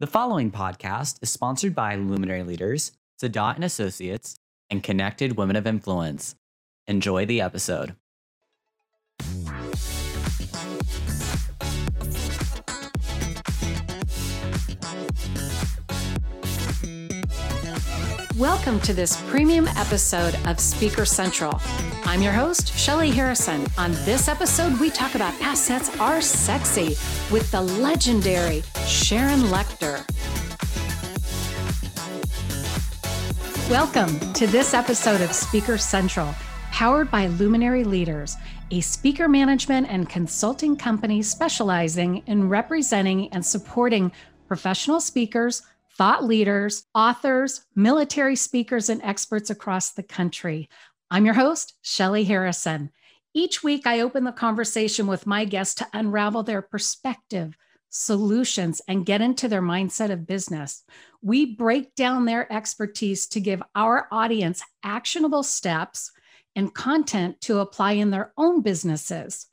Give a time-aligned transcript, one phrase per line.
[0.00, 2.90] The following podcast is sponsored by Luminary Leaders,
[3.22, 4.34] Sadat and Associates,
[4.68, 6.34] and Connected Women of Influence.
[6.88, 7.94] Enjoy the episode.
[18.38, 21.60] Welcome to this premium episode of Speaker Central.
[22.02, 23.64] I'm your host, Shelly Harrison.
[23.78, 26.96] On this episode, we talk about assets are sexy
[27.30, 30.02] with the legendary Sharon Lechter.
[33.70, 36.34] Welcome to this episode of Speaker Central,
[36.72, 38.36] powered by Luminary Leaders,
[38.72, 44.10] a speaker management and consulting company specializing in representing and supporting
[44.48, 45.62] professional speakers
[45.96, 50.68] thought leaders, authors, military speakers, and experts across the country.
[51.10, 52.90] I'm your host, Shelly Harrison.
[53.32, 57.56] Each week, I open the conversation with my guests to unravel their perspective,
[57.90, 60.82] solutions, and get into their mindset of business.
[61.22, 66.10] We break down their expertise to give our audience actionable steps
[66.56, 69.46] and content to apply in their own businesses.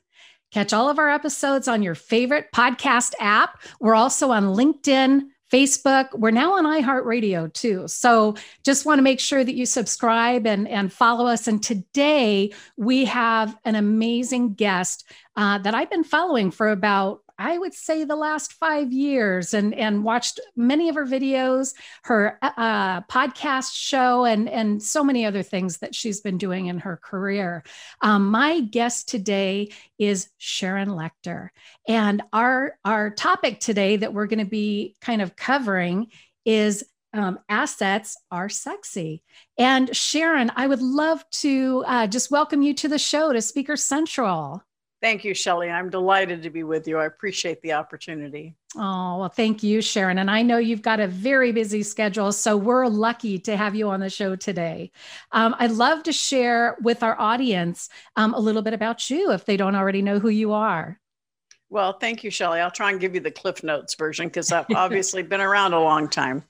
[0.52, 3.62] Catch all of our episodes on your favorite podcast app.
[3.80, 5.22] We're also on LinkedIn,
[5.52, 6.18] Facebook.
[6.18, 7.86] We're now on iHeartRadio too.
[7.86, 11.46] So just want to make sure that you subscribe and, and follow us.
[11.46, 15.04] And today we have an amazing guest
[15.36, 19.74] uh, that I've been following for about I would say the last five years and,
[19.74, 21.74] and watched many of her videos,
[22.04, 26.78] her uh, podcast show, and, and so many other things that she's been doing in
[26.78, 27.62] her career.
[28.00, 31.48] Um, my guest today is Sharon Lechter.
[31.88, 36.08] And our, our topic today that we're going to be kind of covering
[36.44, 39.22] is um, assets are sexy.
[39.58, 43.76] And Sharon, I would love to uh, just welcome you to the show to Speaker
[43.76, 44.62] Central.
[45.02, 45.68] Thank you, Shelly.
[45.68, 46.96] I'm delighted to be with you.
[46.96, 48.54] I appreciate the opportunity.
[48.76, 50.16] Oh, well, thank you, Sharon.
[50.16, 53.90] And I know you've got a very busy schedule, so we're lucky to have you
[53.90, 54.92] on the show today.
[55.32, 59.44] Um, I'd love to share with our audience um, a little bit about you if
[59.44, 61.00] they don't already know who you are.
[61.68, 62.60] Well, thank you, Shelly.
[62.60, 65.80] I'll try and give you the Cliff Notes version because I've obviously been around a
[65.80, 66.44] long time.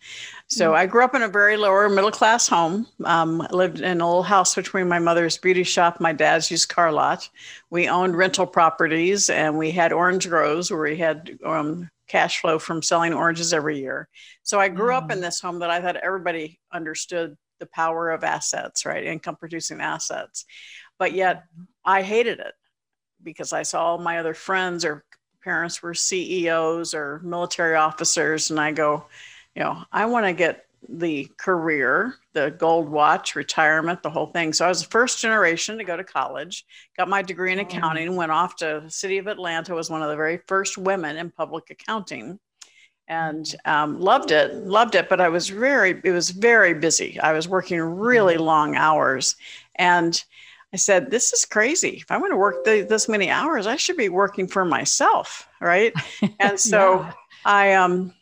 [0.53, 0.77] So mm-hmm.
[0.77, 2.87] I grew up in a very lower middle class home.
[3.07, 6.93] Um, lived in an old house between my mother's beauty shop, my dad's used car
[6.93, 7.27] lot.
[7.71, 12.59] We owned rental properties and we had orange groves where we had um, cash flow
[12.59, 14.11] from selling oranges every year.
[14.43, 15.23] So I grew up in mm.
[15.23, 19.05] this home that I thought everybody understood the power of assets, right?
[19.05, 20.45] Income producing assets.
[20.99, 21.45] But yet
[21.83, 22.53] I hated it
[23.23, 25.03] because I saw all my other friends or
[25.43, 28.51] parents were CEOs or military officers.
[28.51, 29.07] And I go,
[29.55, 34.53] you know, I want to get the career, the gold watch, retirement, the whole thing.
[34.53, 36.65] So I was the first generation to go to college,
[36.97, 37.62] got my degree in oh.
[37.62, 41.17] accounting, went off to the city of Atlanta, was one of the very first women
[41.17, 42.39] in public accounting
[43.09, 47.33] and um, loved it loved it but i was very it was very busy i
[47.33, 48.45] was working really mm-hmm.
[48.45, 49.35] long hours
[49.75, 50.23] and
[50.73, 51.99] I said, This is crazy.
[52.01, 55.49] If I want to work the, this many hours, I should be working for myself.
[55.61, 55.93] Right.
[56.41, 57.12] And so yeah.
[57.45, 58.15] I, um,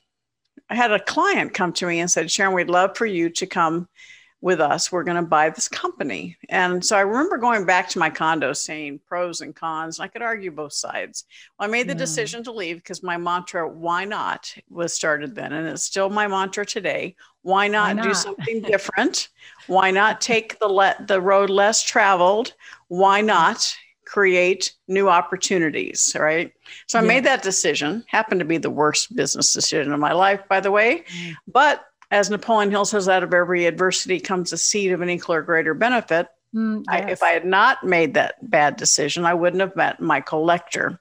[0.71, 3.47] I had a client come to me and said, Sharon, we'd love for you to
[3.47, 3.89] come
[4.41, 4.91] with us.
[4.91, 6.37] We're going to buy this company.
[6.49, 9.99] And so I remember going back to my condo saying pros and cons.
[9.99, 11.25] And I could argue both sides.
[11.59, 11.99] Well, I made the yeah.
[11.99, 15.53] decision to leave because my mantra, why not, was started then.
[15.53, 17.17] And it's still my mantra today.
[17.43, 18.05] Why not, why not?
[18.05, 19.29] do something different?
[19.67, 22.55] why not take the le- the road less traveled?
[22.89, 23.75] Why not
[24.11, 26.53] create new opportunities, right?
[26.89, 27.09] So I yeah.
[27.09, 28.05] made that decision.
[28.09, 31.05] Happened to be the worst business decision of my life, by the way.
[31.05, 31.35] Mm.
[31.47, 35.37] But as Napoleon Hill says, out of every adversity comes a seed of an equal
[35.37, 36.27] or greater benefit.
[36.53, 37.05] Mm, yes.
[37.07, 40.99] I, if I had not made that bad decision, I wouldn't have met Michael Lechter.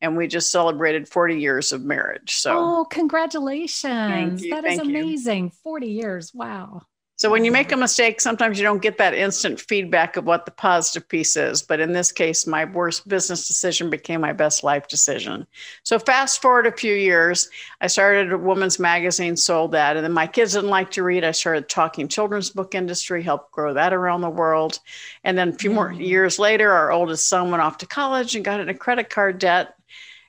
[0.00, 2.34] And we just celebrated 40 years of marriage.
[2.34, 4.42] So, oh, congratulations.
[4.50, 5.44] That is amazing.
[5.44, 5.52] You.
[5.62, 6.32] 40 years.
[6.34, 6.82] Wow.
[7.20, 10.46] So when you make a mistake, sometimes you don't get that instant feedback of what
[10.46, 11.60] the positive piece is.
[11.60, 15.46] But in this case, my worst business decision became my best life decision.
[15.82, 17.50] So fast forward a few years,
[17.82, 19.96] I started a woman's magazine, sold that.
[19.96, 21.22] And then my kids didn't like to read.
[21.22, 24.78] I started talking children's book industry, helped grow that around the world.
[25.22, 26.00] And then a few more mm.
[26.00, 29.74] years later, our oldest son went off to college and got into credit card debt.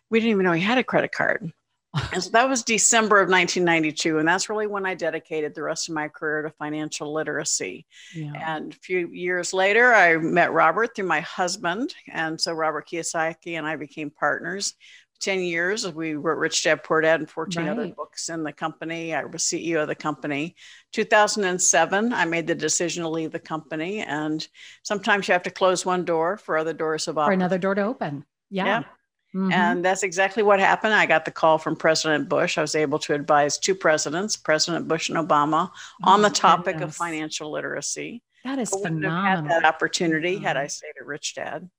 [0.10, 1.54] We didn't even know he had a credit card
[2.14, 4.20] and so that was December of 1992.
[4.20, 7.86] And that's really when I dedicated the rest of my career to financial literacy.
[8.16, 8.32] Yeah.
[8.36, 11.94] And a few years later, I met Robert through my husband.
[12.12, 14.74] And so Robert Kiyosaki and I became partners.
[15.20, 17.72] 10 years, we wrote Rich Dad Poor Dad and 14 right.
[17.72, 19.14] other books in the company.
[19.14, 20.56] I was CEO of the company.
[20.94, 24.00] 2007, I made the decision to leave the company.
[24.00, 24.46] And
[24.82, 27.16] sometimes you have to close one door for other doors of.
[27.16, 28.26] For another door to open.
[28.50, 28.66] yeah.
[28.66, 28.84] yeah
[29.36, 29.52] Mm-hmm.
[29.52, 30.94] And that's exactly what happened.
[30.94, 32.58] I got the call from President Bush.
[32.58, 35.70] I was able to advise two presidents, President Bush and Obama,
[36.04, 36.90] oh, on the topic goodness.
[36.90, 38.22] of financial literacy.
[38.44, 39.24] That is I phenomenal.
[39.24, 41.70] Have had that opportunity had I stayed at Rich Dad.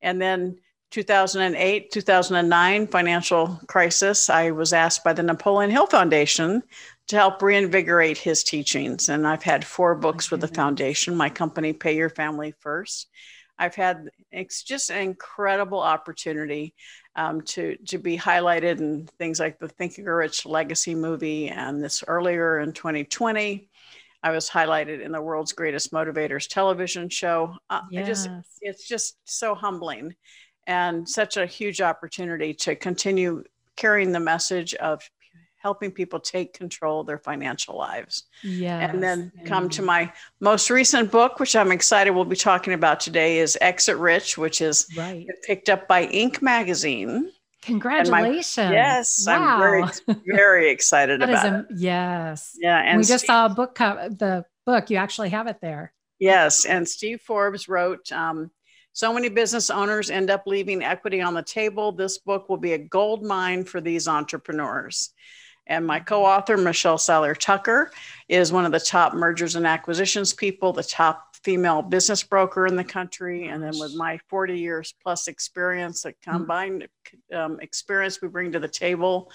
[0.00, 0.58] And then
[0.92, 6.62] 2008, 2009 financial crisis, I was asked by the Napoleon Hill Foundation
[7.08, 9.08] to help reinvigorate his teachings.
[9.08, 13.08] And I've had four books with the foundation, my company, Pay Your Family First.
[13.58, 16.74] I've had it's just an incredible opportunity
[17.14, 21.82] um, to to be highlighted in things like the Think and Rich Legacy movie, and
[21.82, 23.68] this earlier in 2020,
[24.22, 27.54] I was highlighted in the World's Greatest Motivators television show.
[27.70, 28.06] Uh, yes.
[28.06, 28.30] just
[28.60, 30.14] it's just so humbling,
[30.66, 33.42] and such a huge opportunity to continue
[33.76, 35.02] carrying the message of
[35.66, 38.28] helping people take control of their financial lives.
[38.44, 38.78] Yeah.
[38.78, 43.00] And then come to my most recent book, which I'm excited we'll be talking about
[43.00, 45.26] today, is Exit Rich, which is right.
[45.42, 46.40] picked up by Inc.
[46.40, 47.32] magazine.
[47.62, 48.56] Congratulations.
[48.56, 49.34] My, yes, wow.
[49.34, 49.60] I'm
[50.06, 51.66] very, very excited about a, it.
[51.76, 52.56] Yes.
[52.60, 52.78] Yeah.
[52.78, 55.92] And we just Steve, saw a book, co- the book, you actually have it there.
[56.20, 56.64] Yes.
[56.64, 58.52] And Steve Forbes wrote, um,
[58.92, 61.92] so many business owners end up leaving equity on the table.
[61.92, 65.12] This book will be a gold mine for these entrepreneurs.
[65.66, 67.90] And my co author, Michelle Seiler Tucker,
[68.28, 72.74] is one of the top mergers and acquisitions people, the top female business broker in
[72.74, 73.46] the country.
[73.46, 76.32] And then with my 40 years plus experience, the hmm.
[76.32, 76.88] combined
[77.32, 79.30] um, experience we bring to the table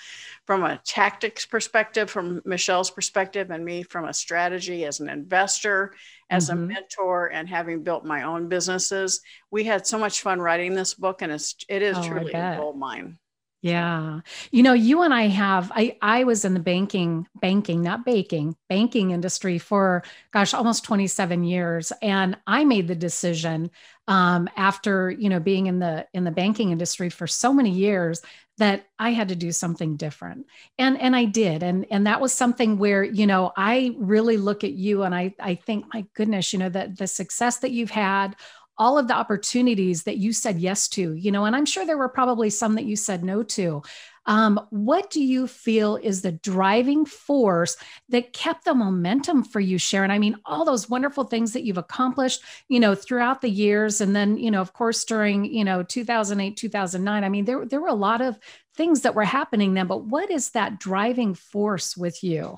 [0.45, 5.93] from a tactics perspective, from Michelle's perspective, and me from a strategy as an investor,
[6.29, 6.63] as mm-hmm.
[6.63, 9.21] a mentor, and having built my own businesses.
[9.49, 12.57] We had so much fun writing this book, and it's, it is oh, truly a
[12.57, 13.17] gold mine.
[13.63, 14.21] Yeah.
[14.51, 18.55] You know, you and I have I I was in the banking banking not baking,
[18.69, 23.69] banking industry for gosh, almost 27 years and I made the decision
[24.07, 28.21] um after, you know, being in the in the banking industry for so many years
[28.57, 30.47] that I had to do something different.
[30.79, 31.61] And and I did.
[31.61, 35.35] And and that was something where, you know, I really look at you and I
[35.39, 38.35] I think my goodness, you know, that the success that you've had
[38.81, 41.99] all of the opportunities that you said yes to, you know, and I'm sure there
[41.99, 43.83] were probably some that you said no to.
[44.25, 47.77] Um, what do you feel is the driving force
[48.09, 50.09] that kept the momentum for you, Sharon?
[50.09, 54.01] I mean, all those wonderful things that you've accomplished, you know, throughout the years.
[54.01, 57.81] And then, you know, of course, during, you know, 2008, 2009, I mean, there, there
[57.81, 58.39] were a lot of
[58.75, 62.57] things that were happening then, but what is that driving force with you?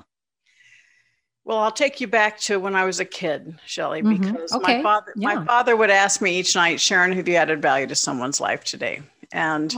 [1.45, 4.31] Well, I'll take you back to when I was a kid, Shelly, mm-hmm.
[4.31, 4.77] because okay.
[4.77, 5.35] my father yeah.
[5.35, 8.63] my father would ask me each night, Sharon, have you added value to someone's life
[8.63, 9.01] today?
[9.33, 9.73] And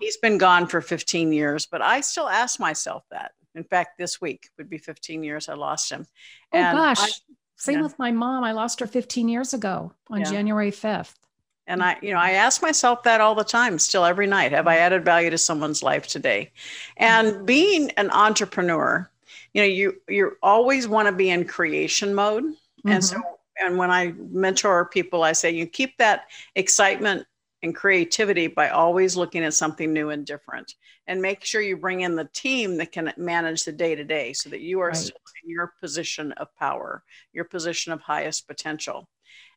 [0.00, 3.32] he's been gone for 15 years, but I still ask myself that.
[3.54, 6.06] In fact, this week would be 15 years I lost him.
[6.52, 7.00] Oh and gosh.
[7.00, 7.08] I,
[7.56, 7.82] Same yeah.
[7.82, 8.44] with my mom.
[8.44, 10.30] I lost her 15 years ago on yeah.
[10.30, 11.14] January 5th.
[11.66, 14.52] And I, you know, I ask myself that all the time, still every night.
[14.52, 16.52] Have I added value to someone's life today?
[16.96, 19.10] And being an entrepreneur,
[19.58, 22.44] you know you you always want to be in creation mode.
[22.44, 22.90] Mm-hmm.
[22.90, 23.20] and so
[23.60, 27.26] and when i mentor people i say you keep that excitement
[27.62, 30.74] and creativity by always looking at something new and different.
[31.06, 34.32] And make sure you bring in the team that can manage the day to day
[34.32, 34.96] so that you are right.
[34.96, 37.02] still in your position of power
[37.32, 39.08] your position of highest potential.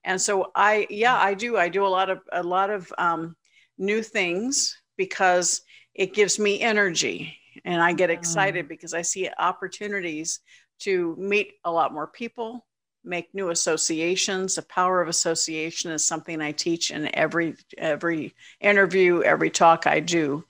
[0.03, 1.57] And so i yeah i do.
[1.57, 3.35] I do a lot of a lot of um,
[3.77, 5.61] new things because
[5.93, 10.39] it gives me energy and I get excited because I see opportunities
[10.79, 12.65] to meet a lot more people,
[13.03, 14.55] make new associations.
[14.55, 19.99] The power of association is something I teach in every every interview, every talk I
[19.99, 20.43] do,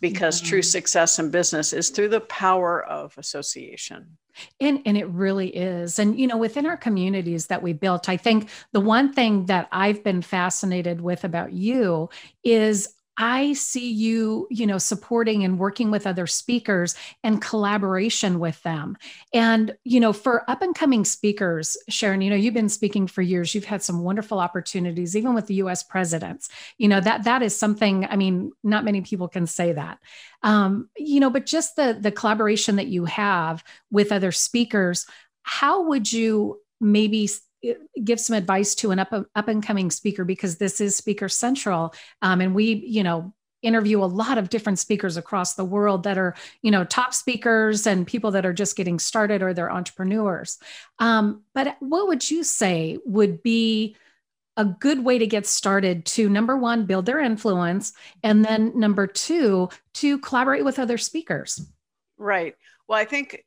[0.00, 0.48] because mm-hmm.
[0.48, 4.18] true success in business is through the power of association.
[4.60, 5.98] And, and it really is.
[5.98, 9.68] And, you know, within our communities that we built, I think the one thing that
[9.70, 12.08] I've been fascinated with about you
[12.42, 18.62] is I see you, you know, supporting and working with other speakers and collaboration with
[18.62, 18.96] them.
[19.34, 23.20] And, you know, for up and coming speakers, Sharon, you know, you've been speaking for
[23.20, 23.54] years.
[23.54, 26.48] You've had some wonderful opportunities, even with the US presidents.
[26.78, 29.98] You know, that that is something, I mean, not many people can say that.
[30.42, 35.06] Um, you know, but just the the collaboration that you have with other speakers,
[35.42, 37.28] how would you maybe
[38.02, 41.94] give some advice to an up, up and coming speaker because this is speaker central.
[42.20, 46.18] Um, and we you know interview a lot of different speakers across the world that
[46.18, 50.58] are you know top speakers and people that are just getting started or they're entrepreneurs.
[50.98, 53.96] Um, but what would you say would be
[54.56, 59.06] a good way to get started to number one build their influence and then number
[59.06, 61.66] two to collaborate with other speakers?
[62.18, 62.54] Right.
[62.88, 63.44] Well i think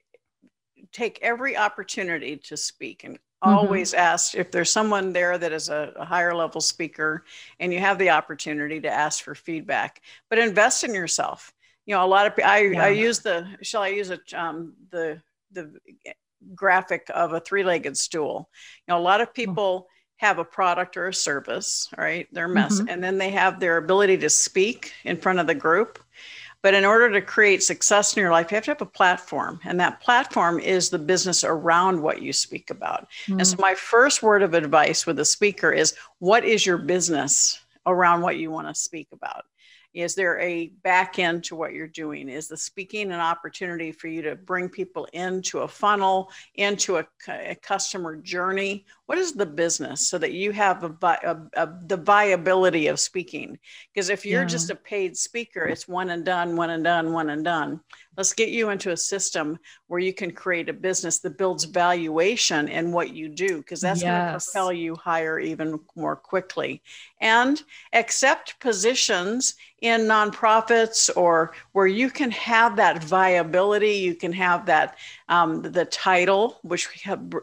[0.92, 4.00] take every opportunity to speak and always mm-hmm.
[4.00, 7.24] ask if there's someone there that is a, a, higher level speaker
[7.60, 11.54] and you have the opportunity to ask for feedback but invest in yourself
[11.86, 12.84] you know a lot of i yeah.
[12.84, 15.22] i use the shall i use it um, the
[15.52, 15.72] the
[16.54, 18.50] graphic of a three-legged stool
[18.88, 19.34] you know a lot of hmm.
[19.34, 19.88] people
[20.18, 22.90] have a product or a service right their mess mm-hmm.
[22.90, 26.00] and then they have their ability to speak in front of the group
[26.66, 29.60] but in order to create success in your life, you have to have a platform.
[29.66, 33.08] And that platform is the business around what you speak about.
[33.28, 33.38] Mm.
[33.38, 37.64] And so, my first word of advice with a speaker is what is your business
[37.86, 39.46] around what you want to speak about?
[39.96, 42.28] Is there a back end to what you're doing?
[42.28, 47.06] Is the speaking an opportunity for you to bring people into a funnel, into a,
[47.30, 48.86] a customer journey?
[49.06, 53.58] What is the business so that you have a, a, a the viability of speaking?
[53.94, 54.48] Because if you're yeah.
[54.48, 57.80] just a paid speaker, it's one and done, one and done, one and done.
[58.18, 62.68] Let's get you into a system where you can create a business that builds valuation
[62.68, 64.08] in what you do, because that's yes.
[64.08, 66.82] going to propel you higher even more quickly.
[67.22, 67.62] And
[67.94, 74.98] accept positions in nonprofits or where you can have that viability, you can have that
[75.28, 77.34] um, the title, which have,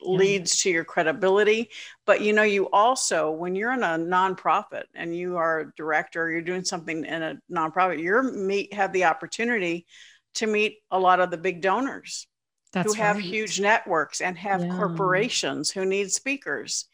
[0.00, 1.70] leads to your credibility.
[2.04, 6.30] But you know, you also, when you're in a nonprofit and you are a director,
[6.30, 9.86] you're doing something in a nonprofit, you're meet have the opportunity
[10.34, 12.26] to meet a lot of the big donors
[12.72, 13.24] That's who have right.
[13.24, 14.76] huge networks and have yeah.
[14.76, 16.86] corporations who need speakers.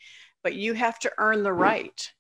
[0.45, 2.13] But you have to earn the right.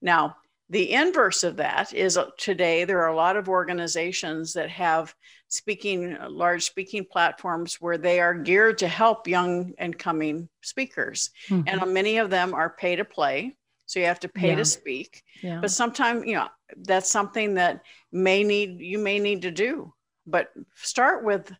[0.00, 0.36] Now,
[0.72, 5.14] the inverse of that is uh, today there are a lot of organizations that have
[5.48, 11.30] speaking uh, large speaking platforms where they are geared to help young and coming speakers
[11.48, 11.68] mm-hmm.
[11.68, 14.56] and many of them are pay to play so you have to pay yeah.
[14.56, 15.60] to speak yeah.
[15.60, 16.48] but sometimes you know
[16.78, 19.92] that's something that may need you may need to do
[20.26, 21.52] but start with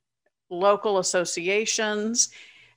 [0.48, 2.30] local associations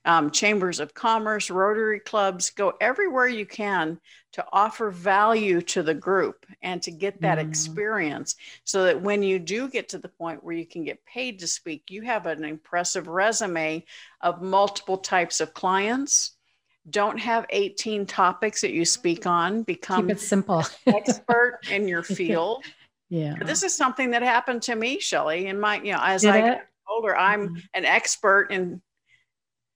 [0.06, 4.00] um, chambers of commerce, Rotary clubs, go everywhere you can
[4.34, 7.48] to offer value to the group and to get that mm.
[7.48, 11.40] experience so that when you do get to the point where you can get paid
[11.40, 13.84] to speak, you have an impressive resume
[14.22, 16.32] of multiple types of clients.
[16.90, 19.64] Don't have 18 topics that you speak on.
[19.64, 20.64] Become Keep it simple.
[20.86, 22.64] expert in your field.
[23.10, 23.36] Yeah.
[23.44, 25.48] This is something that happened to me, Shelly.
[25.48, 27.58] In my, you know, as Did I get older, I'm mm-hmm.
[27.74, 28.82] an expert in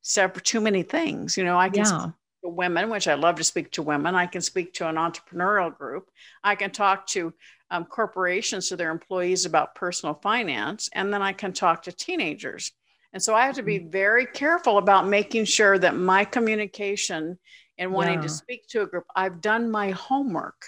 [0.01, 1.38] several too many things.
[1.38, 2.00] You know, I can yeah.
[2.00, 2.13] speak
[2.44, 4.15] to women, which I love to speak to women.
[4.15, 6.10] I can speak to an entrepreneurial group.
[6.44, 7.34] I can talk to
[7.72, 12.72] um, corporations to their employees about personal finance, and then I can talk to teenagers.
[13.13, 13.89] And so I have to be mm-hmm.
[13.89, 17.38] very careful about making sure that my communication
[17.77, 18.22] and wanting yeah.
[18.22, 20.65] to speak to a group, I've done my homework.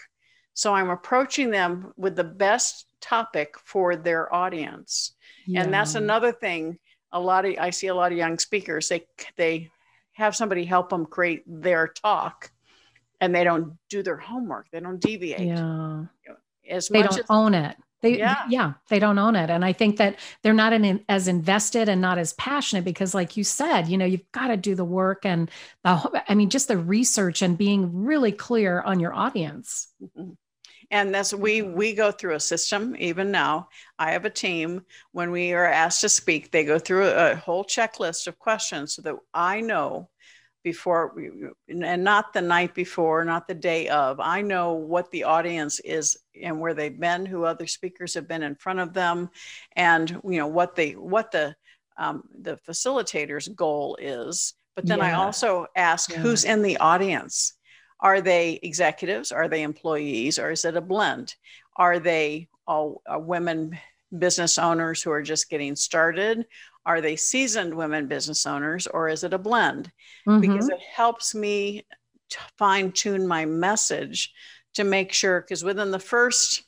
[0.53, 5.13] So I'm approaching them with the best topic for their audience.
[5.45, 5.63] Yeah.
[5.63, 6.77] And that's another thing
[7.11, 9.05] a lot of I see a lot of young speakers they
[9.37, 9.69] they
[10.13, 12.51] have somebody help them create their talk
[13.19, 15.41] and they don't do their homework they don't deviate.
[15.41, 16.05] Yeah.
[16.69, 17.75] As they don't as, own it.
[18.01, 18.43] They yeah.
[18.49, 19.49] yeah they don't own it.
[19.49, 23.37] And i think that they're not in, as invested and not as passionate because like
[23.37, 25.49] you said you know you've got to do the work and
[25.83, 29.87] the i mean just the research and being really clear on your audience.
[30.01, 30.31] Mm-hmm
[30.91, 33.69] and that's we we go through a system even now.
[33.97, 34.85] I have a team.
[35.13, 39.01] When we are asked to speak they go through a, whole checklist of questions so
[39.01, 40.09] that i know
[40.63, 41.15] before
[41.69, 44.19] and not the night before not the day of.
[44.19, 48.43] I know what the audience is and where they've been who other speakers have been
[48.43, 49.29] in front of them
[49.75, 51.55] and you know what they what the
[51.97, 54.53] um, the facilitator's goal is.
[54.75, 55.07] But then yeah.
[55.07, 56.19] i also ask yeah.
[56.19, 57.53] who's in the audience
[58.01, 59.31] are they executives?
[59.31, 60.39] Are they employees?
[60.39, 61.35] Or is it a blend?
[61.75, 63.77] Are they all uh, women
[64.17, 66.45] business owners who are just getting started?
[66.85, 68.87] Are they seasoned women business owners?
[68.87, 69.91] Or is it a blend?
[70.27, 70.41] Mm-hmm.
[70.41, 71.85] Because it helps me
[72.57, 74.33] fine tune my message
[74.73, 76.63] to make sure, because within the first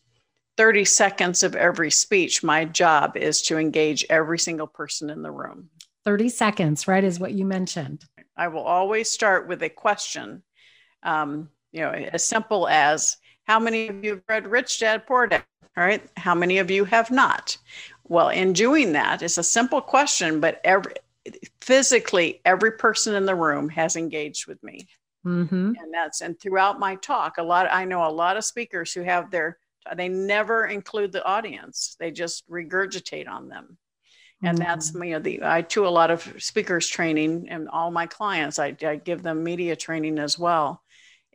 [0.57, 5.31] 30 seconds of every speech, my job is to engage every single person in the
[5.31, 5.69] room.
[6.05, 8.03] 30 seconds, right, is what you mentioned.
[8.35, 10.43] I will always start with a question
[11.03, 15.27] um, you know, as simple as how many of you have read Rich Dad Poor
[15.27, 15.43] Dad?
[15.75, 16.03] All right.
[16.17, 17.57] How many of you have not?
[18.03, 20.93] Well, in doing that, it's a simple question, but every
[21.61, 24.87] physically every person in the room has engaged with me.
[25.25, 25.73] Mm-hmm.
[25.79, 29.01] And that's and throughout my talk, a lot I know a lot of speakers who
[29.01, 29.57] have their
[29.95, 31.95] they never include the audience.
[31.99, 33.77] They just regurgitate on them.
[34.43, 34.67] And mm-hmm.
[34.67, 38.59] that's you know the I do a lot of speakers training and all my clients
[38.59, 40.82] I, I give them media training as well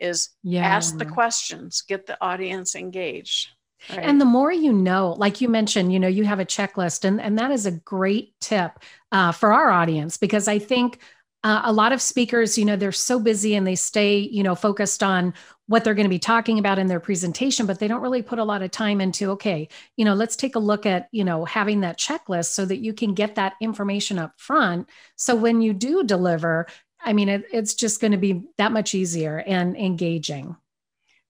[0.01, 0.65] is yeah.
[0.65, 3.49] ask the questions, get the audience engaged.
[3.91, 4.01] Right.
[4.01, 7.21] And the more you know, like you mentioned, you know, you have a checklist, and,
[7.21, 8.73] and that is a great tip
[9.13, 10.99] uh, for our audience because I think
[11.45, 14.57] uh, a lot of speakers, you know, they're so busy and they stay, you know,
[14.57, 15.33] focused on
[15.69, 18.41] what they're going to be talking about in their presentation, but they don't really put
[18.41, 21.45] a lot of time into, okay, you know, let's take a look at, you know,
[21.45, 24.89] having that checklist so that you can get that information up front.
[25.15, 26.67] So when you do deliver,
[27.01, 30.57] I mean, it, it's just going to be that much easier and engaging.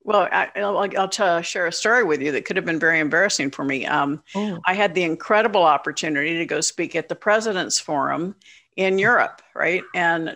[0.03, 2.99] Well, I, will I'll tell, share a story with you that could have been very
[2.99, 3.85] embarrassing for me.
[3.85, 4.59] Um, oh.
[4.67, 8.35] I had the incredible opportunity to go speak at the President's Forum
[8.77, 9.83] in Europe, right?
[9.95, 10.35] And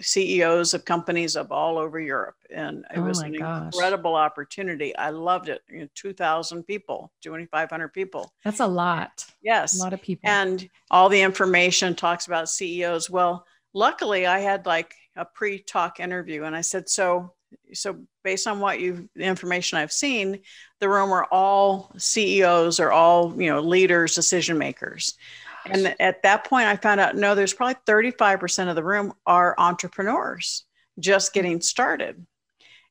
[0.00, 2.36] CEOs of companies of all over Europe.
[2.50, 3.72] And it oh was an gosh.
[3.74, 4.94] incredible opportunity.
[4.96, 5.62] I loved it.
[5.68, 8.32] You know, 2,000 people, 2,500 people.
[8.44, 9.26] That's a lot.
[9.42, 9.78] Yes.
[9.78, 10.30] A lot of people.
[10.30, 13.10] And all the information talks about CEOs.
[13.10, 17.34] Well, luckily I had like a pre-talk interview and I said, so,
[17.72, 20.40] so based on what you the information I've seen,
[20.78, 25.14] the room are all CEOs or all, you know, leaders, decision makers.
[25.66, 29.54] And at that point, I found out no, there's probably 35% of the room are
[29.58, 30.64] entrepreneurs
[30.98, 32.24] just getting started.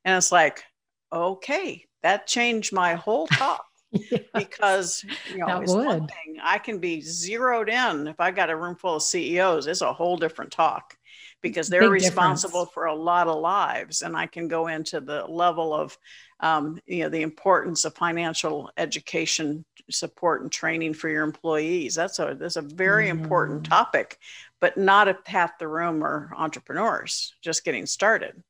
[0.06, 0.64] And it's like,
[1.12, 3.66] okay, that changed my whole talk.
[4.34, 6.08] Because you know, that it's would.
[6.08, 9.82] thing I can be zeroed in if I got a room full of CEOs, it's
[9.82, 10.96] a whole different talk
[11.42, 12.74] because they're Big responsible difference.
[12.74, 14.02] for a lot of lives.
[14.02, 15.98] And I can go into the level of
[16.40, 22.20] um, you know the importance of financial education support and training for your employees that's
[22.20, 23.12] a that's a very mm.
[23.12, 24.18] important topic
[24.60, 28.42] but not if half the room are entrepreneurs just getting started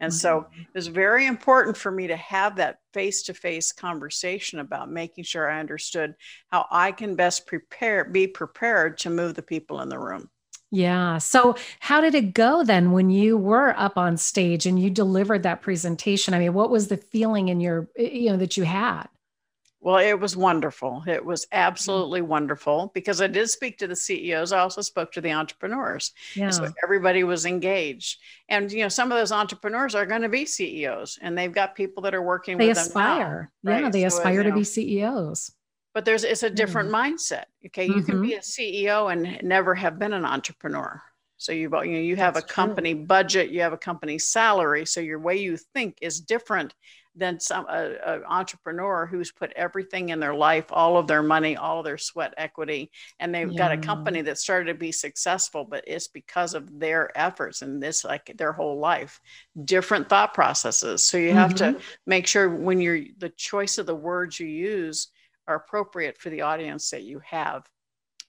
[0.00, 0.18] and mm-hmm.
[0.18, 4.90] so it was very important for me to have that face to face conversation about
[4.90, 6.14] making sure I understood
[6.48, 10.30] how I can best prepare, be prepared to move the people in the room.
[10.70, 11.16] Yeah.
[11.18, 15.42] So, how did it go then when you were up on stage and you delivered
[15.44, 16.34] that presentation?
[16.34, 19.06] I mean, what was the feeling in your, you know, that you had?
[19.80, 21.04] Well, it was wonderful.
[21.06, 21.48] It was mm.
[21.52, 24.52] absolutely wonderful because I did speak to the CEOs.
[24.52, 26.12] I also spoke to the entrepreneurs.
[26.34, 26.50] Yeah.
[26.50, 28.20] So everybody was engaged.
[28.48, 31.76] And, you know, some of those entrepreneurs are going to be CEOs and they've got
[31.76, 33.50] people that are working they with aspire.
[33.62, 33.70] them.
[33.70, 33.82] Now, right?
[33.84, 35.52] Yeah, they so, aspire to know, be CEOs
[35.94, 37.14] but there's it's a different mm-hmm.
[37.14, 38.04] mindset okay you mm-hmm.
[38.04, 38.38] can be mm-hmm.
[38.38, 41.02] a ceo and never have been an entrepreneur
[41.38, 43.06] so you've you know you have That's a company true.
[43.06, 46.74] budget you have a company salary so your way you think is different
[47.18, 51.80] than some a, entrepreneur who's put everything in their life all of their money all
[51.80, 53.58] of their sweat equity and they've yeah.
[53.58, 57.82] got a company that started to be successful but it's because of their efforts and
[57.82, 59.20] this like their whole life
[59.64, 61.76] different thought processes so you have mm-hmm.
[61.76, 65.08] to make sure when you're the choice of the words you use
[65.48, 67.66] are appropriate for the audience that you have.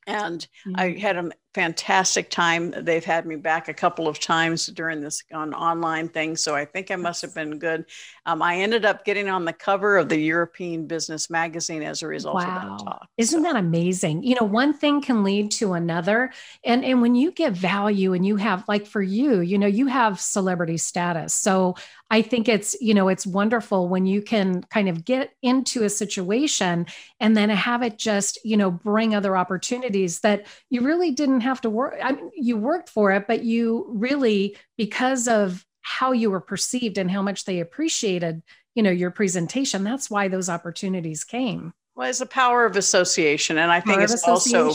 [0.08, 0.80] And mm-hmm.
[0.80, 2.74] I had a fantastic time.
[2.78, 6.66] They've had me back a couple of times during this on online thing, so I
[6.66, 7.86] think I must have been good.
[8.26, 12.08] Um, I ended up getting on the cover of the European Business Magazine as a
[12.08, 12.42] result wow.
[12.42, 13.08] of that talk.
[13.18, 13.52] Isn't so.
[13.52, 14.24] that amazing?
[14.24, 16.32] You know, one thing can lead to another,
[16.64, 19.88] and and when you give value and you have like for you, you know, you
[19.88, 21.76] have celebrity status, so
[22.12, 25.90] I think it's, you know, it's wonderful when you can kind of get into a
[25.90, 26.88] situation
[27.20, 31.62] and then have it just, you know, bring other opportunities that you really didn't have
[31.62, 31.96] to work.
[32.02, 36.98] I mean, you worked for it, but you really, because of how you were perceived
[36.98, 38.44] and how much they appreciated,
[38.76, 41.74] you know, your presentation, that's why those opportunities came.
[41.96, 43.58] Well, it's the power of association.
[43.58, 44.74] And I think it's also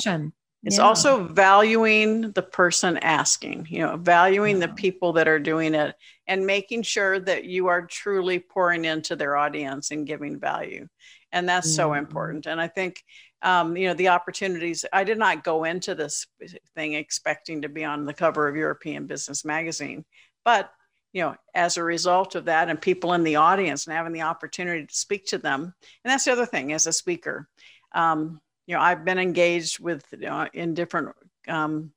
[0.64, 0.82] it's yeah.
[0.82, 4.66] also valuing the person asking, you know, valuing yeah.
[4.66, 5.94] the people that are doing it
[6.26, 10.88] and making sure that you are truly pouring into their audience and giving value.
[11.34, 11.76] And that's mm-hmm.
[11.76, 12.46] so important.
[12.46, 13.02] And I think,
[13.42, 16.26] um, you know, the opportunities, I did not go into this
[16.74, 20.04] thing expecting to be on the cover of European Business Magazine.
[20.44, 20.70] But,
[21.12, 24.22] you know, as a result of that and people in the audience and having the
[24.22, 27.48] opportunity to speak to them, and that's the other thing as a speaker.
[27.92, 31.16] Um, you know, I've been engaged with you know, in different
[31.48, 31.90] um,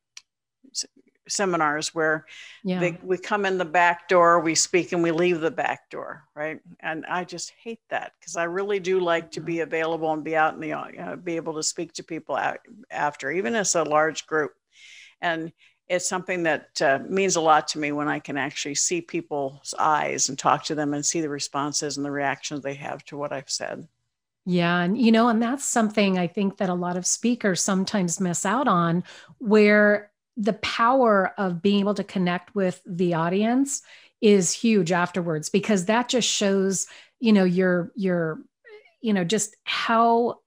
[1.28, 2.26] seminars where
[2.64, 2.80] yeah.
[2.80, 6.24] they, we come in the back door, we speak, and we leave the back door,
[6.36, 6.60] right?
[6.80, 9.64] And I just hate that because I really do like to be mm-hmm.
[9.64, 12.40] available and be out in the, you know, be able to speak to people
[12.92, 14.54] after, even as a large group.
[15.22, 15.52] And
[15.90, 19.74] it's something that uh, means a lot to me when I can actually see people's
[19.80, 23.18] eyes and talk to them and see the responses and the reactions they have to
[23.18, 23.88] what I've said.
[24.46, 24.82] Yeah.
[24.82, 28.46] And, you know, and that's something I think that a lot of speakers sometimes miss
[28.46, 29.04] out on,
[29.40, 33.82] where the power of being able to connect with the audience
[34.22, 36.88] is huge afterwards because that just shows
[37.20, 38.40] you know your your
[39.02, 40.40] you know just how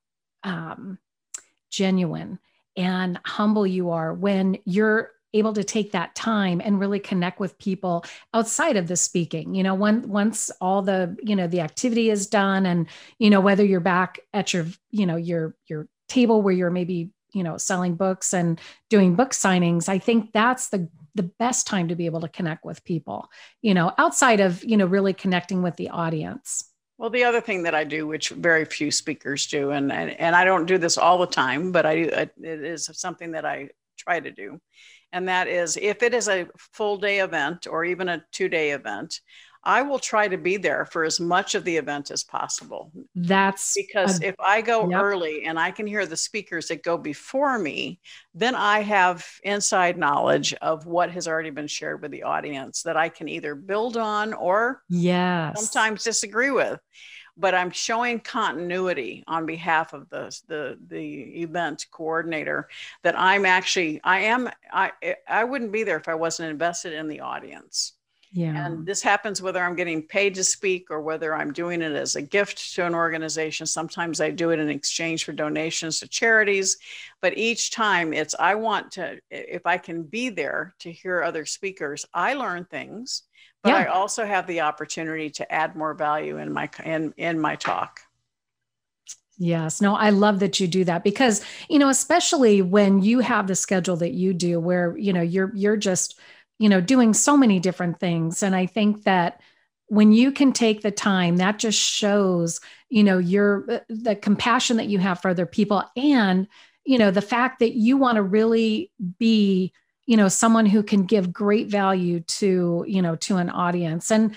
[0.44, 0.98] um
[1.70, 2.38] genuine
[2.76, 7.58] and humble you are when you're able to take that time and really connect with
[7.58, 9.54] people outside of the speaking.
[9.54, 12.86] You know when, once all the you know the activity is done and
[13.18, 17.10] you know whether you're back at your you know your your table where you're maybe
[17.32, 21.88] you know selling books and doing book signings i think that's the the best time
[21.88, 23.28] to be able to connect with people
[23.62, 26.64] you know outside of you know really connecting with the audience.
[26.98, 30.36] Well, the other thing that I do, which very few speakers do, and and, and
[30.36, 33.70] I don't do this all the time, but I do, it is something that I
[33.98, 34.60] try to do,
[35.12, 38.72] and that is if it is a full day event or even a two day
[38.72, 39.20] event,
[39.62, 42.90] I will try to be there for as much of the event as possible.
[43.14, 45.02] That's because a, if I go yep.
[45.02, 48.00] early and I can hear the speakers that go before me,
[48.34, 52.96] then I have inside knowledge of what has already been shared with the audience that
[52.96, 55.70] I can either build on or yes.
[55.70, 56.80] sometimes disagree with.
[57.36, 62.68] But I'm showing continuity on behalf of the, the the event coordinator
[63.02, 64.92] that I'm actually I am I
[65.26, 67.94] I wouldn't be there if I wasn't invested in the audience.
[68.32, 68.64] Yeah.
[68.64, 72.14] And this happens whether I'm getting paid to speak or whether I'm doing it as
[72.14, 73.66] a gift to an organization.
[73.66, 76.76] Sometimes I do it in exchange for donations to charities.
[77.20, 81.44] But each time it's, I want to, if I can be there to hear other
[81.44, 83.24] speakers, I learn things,
[83.64, 83.78] but yeah.
[83.78, 87.98] I also have the opportunity to add more value in my, in, in my talk.
[89.38, 89.80] Yes.
[89.80, 93.56] No, I love that you do that because, you know, especially when you have the
[93.56, 96.20] schedule that you do where, you know, you're, you're just,
[96.60, 98.42] you know, doing so many different things.
[98.42, 99.40] And I think that
[99.86, 104.76] when you can take the time, that just shows, you know, your uh, the compassion
[104.76, 106.46] that you have for other people and,
[106.84, 109.72] you know, the fact that you want to really be,
[110.04, 114.10] you know, someone who can give great value to, you know, to an audience.
[114.12, 114.36] And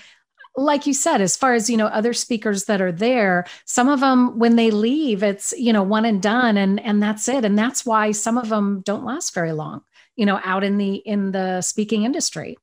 [0.56, 4.02] like you said as far as you know other speakers that are there some of
[4.02, 7.58] them when they leave it's you know one and done and and that's it and
[7.58, 9.82] that's why some of them don't last very long
[10.16, 12.58] you know out in the in the speaking industry.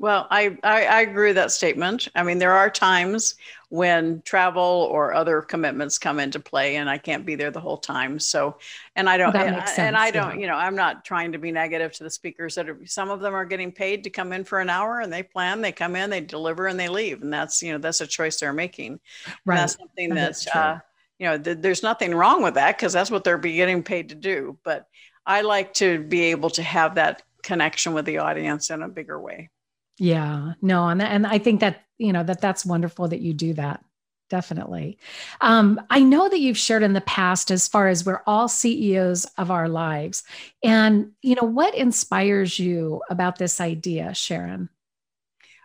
[0.00, 2.08] Well I, I, I agree with that statement.
[2.14, 3.34] I mean there are times
[3.68, 7.76] when travel or other commitments come into play and i can't be there the whole
[7.76, 8.18] time.
[8.20, 8.58] So
[8.94, 10.40] and i don't and, sense, and, i don't yeah.
[10.40, 13.20] you know i'm not trying to be negative to the speakers that are some of
[13.20, 15.96] them are getting paid to come in for an hour and they plan they come
[15.96, 17.22] in they deliver and they leave.
[17.22, 19.00] And that's you know that's a choice they're making.
[19.44, 19.54] Right.
[19.54, 20.78] and that's something that, that uh,
[21.18, 24.14] you know th- there's nothing wrong with that because that's what they're getting paid to
[24.14, 24.58] do.
[24.64, 24.86] But
[25.28, 29.20] I like to be able to have that connection with the audience in a bigger
[29.20, 29.50] way.
[29.98, 33.52] Yeah, no, and and I think that you know that that's wonderful that you do
[33.54, 33.84] that.
[34.30, 34.98] Definitely.
[35.40, 39.24] Um, I know that you've shared in the past as far as we're all CEOs
[39.36, 40.22] of our lives,
[40.62, 44.70] and you know what inspires you about this idea, Sharon?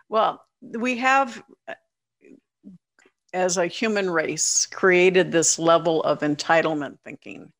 [0.08, 1.42] Well, we have
[3.32, 7.52] as a human race created this level of entitlement thinking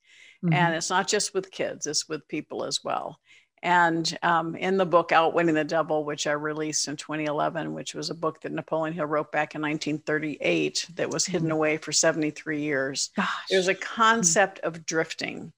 [0.45, 0.53] Mm-hmm.
[0.53, 3.19] And it's not just with kids, it's with people as well.
[3.63, 8.11] And um, in the book Outwitting the Devil, which I released in 2011, which was
[8.11, 11.57] a book that Napoleon Hill wrote back in 1938 that was hidden mm-hmm.
[11.57, 13.27] away for 73 years, Gosh.
[13.49, 13.83] there's a mm-hmm.
[13.83, 14.67] concept mm-hmm.
[14.67, 15.51] of drifting.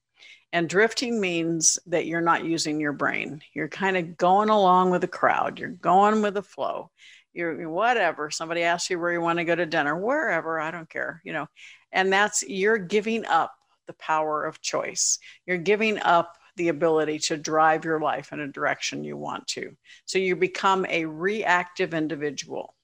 [0.53, 3.41] And drifting means that you're not using your brain.
[3.53, 6.91] You're kind of going along with the crowd, you're going with the flow.
[7.33, 8.31] You're whatever.
[8.31, 11.33] Somebody asks you where you want to go to dinner, wherever, I don't care, you
[11.33, 11.47] know.
[11.91, 13.53] And that's you're giving up
[13.87, 15.19] the power of choice.
[15.45, 19.75] You're giving up the ability to drive your life in a direction you want to.
[20.05, 22.75] So you become a reactive individual.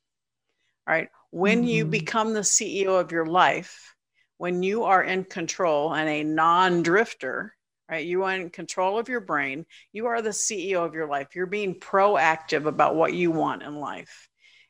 [0.87, 1.09] Right?
[1.31, 1.67] When mm-hmm.
[1.67, 3.95] you become the CEO of your life,
[4.37, 7.55] when you are in control and a non-drifter,
[7.89, 8.05] right?
[8.05, 9.65] You are in control of your brain.
[9.91, 11.35] You are the CEO of your life.
[11.35, 14.29] You're being proactive about what you want in life.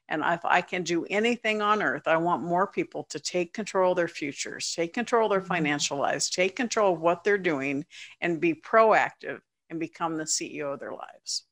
[0.09, 3.91] And if I can do anything on earth, I want more people to take control
[3.91, 5.47] of their futures, take control of their mm-hmm.
[5.47, 7.85] financial lives, take control of what they're doing,
[8.21, 9.39] and be proactive
[9.69, 11.45] and become the CEO of their lives.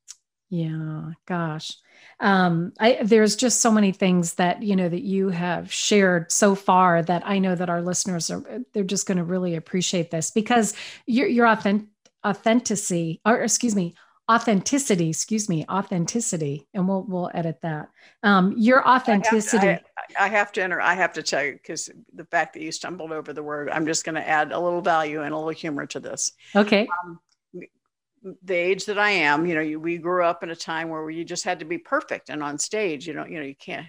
[0.50, 1.72] Yeah, gosh.
[2.20, 6.56] Um, I, there's just so many things that you know that you have shared so
[6.56, 10.30] far that I know that our listeners are they're just going to really appreciate this
[10.30, 10.74] because
[11.08, 11.88] your your authentic
[12.26, 13.96] authenticity or excuse me
[14.32, 17.90] authenticity excuse me authenticity and we'll we'll edit that.
[18.24, 21.44] Um your authenticity i have to, I, I have to enter i have to tell
[21.44, 24.52] you because the fact that you stumbled over the word i'm just going to add
[24.52, 26.32] a little value and a little humor to this.
[26.56, 26.88] Okay.
[27.04, 27.20] Um,
[28.44, 31.10] the age that i am you know you, we grew up in a time where
[31.10, 33.88] you just had to be perfect and on stage you know you know you can't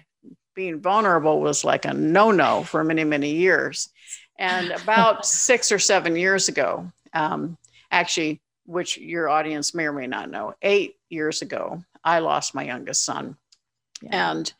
[0.55, 3.89] being vulnerable was like a no-no for many many years.
[4.37, 7.57] And about six or seven years ago um,
[7.91, 12.63] actually which your audience may or may not know, eight years ago, I lost my
[12.63, 13.37] youngest son.
[14.01, 14.31] Yeah.
[14.31, 14.53] And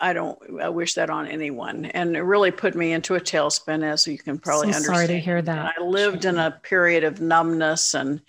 [0.00, 1.84] I don't I wish that on anyone.
[1.86, 4.96] And it really put me into a tailspin, as you can probably so understand.
[4.96, 5.58] Sorry to hear that.
[5.58, 8.20] And I lived in a period of numbness and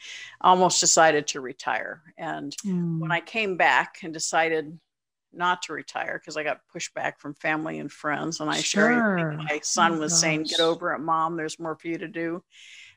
[0.42, 2.02] almost decided to retire.
[2.18, 3.00] And mm.
[3.00, 4.78] when I came back and decided
[5.34, 9.60] not to retire because I got pushback from family and friends, and I sure, my
[9.64, 10.22] son oh was gosh.
[10.22, 11.36] saying, "Get over it, mom.
[11.36, 12.44] There's more for you to do."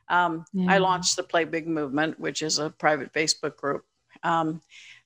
[0.08, 0.72] Um, Yeah.
[0.72, 3.84] I launched the Play Big movement, which is a private Facebook group,
[4.22, 4.60] um,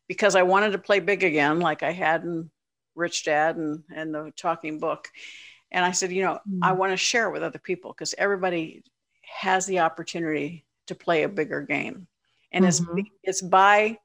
[0.08, 2.50] because I wanted to play big again, like I had in
[2.94, 5.08] Rich Dad and, and the Talking Book.
[5.70, 6.76] And I said, you know, I Mm.
[6.76, 8.82] want to share it with other people because everybody
[9.22, 12.08] has the opportunity to play a bigger game.
[12.52, 13.06] And it's, Mhm.
[13.22, 13.98] it's by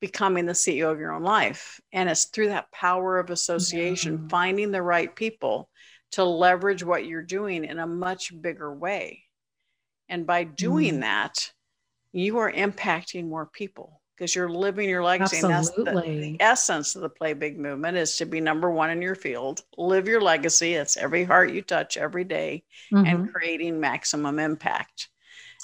[0.00, 1.80] becoming the CEO of your own life.
[1.92, 4.28] And it's through that power of association, Yeah.
[4.28, 5.68] finding the right people
[6.12, 9.24] to leverage what you're doing in a much bigger way.
[10.08, 11.00] And by doing Mm.
[11.00, 11.52] that,
[12.12, 15.36] you are impacting more people because you're living your legacy.
[15.38, 16.20] And that's the, Absolutely.
[16.38, 19.62] the essence of the Play Big movement is to be number one in your field,
[19.76, 20.74] live your legacy.
[20.74, 23.06] It's every heart you touch every day Mhm.
[23.06, 25.10] and creating maximum impact.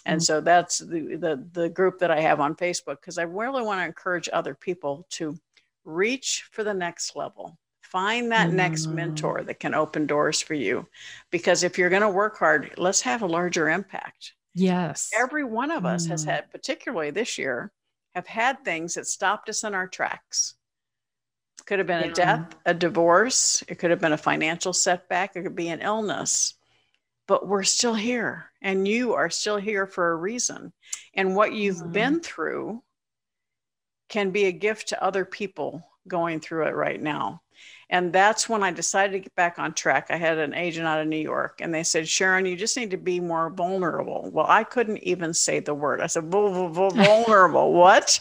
[0.07, 0.25] And Mm.
[0.25, 3.81] so that's the, the the group that I have on Facebook because I really want
[3.81, 5.39] to encourage other people to
[5.85, 7.59] reach for the next level.
[7.95, 8.95] Find that next Mm.
[8.95, 10.89] mentor that can open doors for you.
[11.31, 14.33] Because if you're going to work hard, let's have a larger impact.
[14.53, 15.13] Yes.
[15.17, 16.31] Every one of us has Mm.
[16.31, 17.71] had, particularly this year,
[18.17, 20.55] have had things that stopped us in our tracks.
[21.67, 22.11] Could have been Yeah.
[22.11, 25.81] a death, a divorce, it could have been a financial setback, it could be an
[25.81, 26.55] illness.
[27.29, 30.73] But we're still here, and you are still here for a reason.
[31.15, 31.93] And what you've Mhm.
[31.93, 32.83] been through
[34.09, 37.44] can be a gift to other people going through it right now.
[37.91, 40.07] And that's when I decided to get back on track.
[40.11, 42.91] I had an agent out of New York, and they said, Sharon, you just need
[42.93, 44.31] to be more vulnerable.
[44.33, 46.01] Well, I couldn't even say the word.
[46.01, 47.73] I said, "Vul- vul- vul- vulnerable.
[47.73, 48.19] what?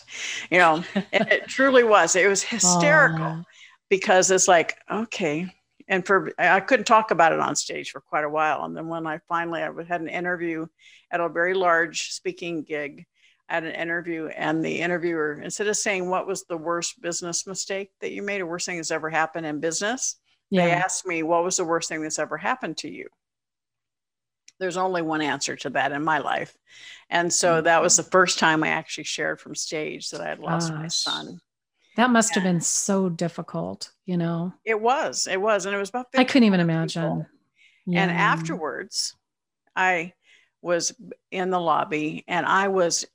[0.52, 2.16] You know, and it truly was.
[2.16, 3.44] It was hysterical Aw.
[3.90, 5.48] because it's like, okay.
[5.88, 8.64] And for I couldn't talk about it on stage for quite a while.
[8.64, 10.66] And then when I finally I had an interview
[11.12, 13.06] at a very large speaking gig,
[13.54, 17.92] Had an interview, and the interviewer, instead of saying what was the worst business mistake
[18.02, 20.16] that you made or worst thing that's ever happened in business,
[20.52, 23.08] they asked me, What was the worst thing that's ever happened to you?
[24.60, 26.56] There's only one answer to that in my life.
[27.10, 27.64] And so mm.
[27.66, 30.88] that was the first time I actually shared from stage that I had lost my
[30.88, 31.40] son.
[31.96, 34.54] That must have been so difficult, you know.
[34.66, 35.66] It was, it was.
[35.66, 37.28] And it was about I couldn't even imagine.
[37.86, 38.00] people.
[38.00, 39.16] And afterwards,
[39.76, 40.14] I
[40.62, 40.96] was
[41.30, 43.06] in the lobby and I was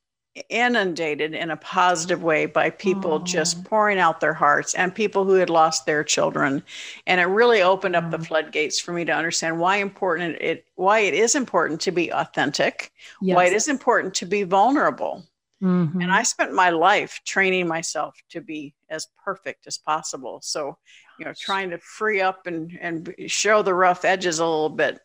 [0.49, 5.35] inundated in a positive way by people just pouring out their hearts and people who
[5.35, 6.63] had lost their children.
[7.07, 11.01] And it really opened up the floodgates for me to understand why important it why
[11.01, 12.93] it is important to be authentic
[13.35, 15.25] why it is important to be vulnerable.
[15.63, 16.01] Mhm.
[16.01, 20.39] and I spent my life training myself to be as perfect as possible.
[20.41, 20.79] So,
[21.19, 25.01] you know, trying to free up and, and show the rough edges a little bit